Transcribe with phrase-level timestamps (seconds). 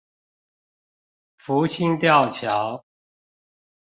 [1.37, 2.83] 福興吊橋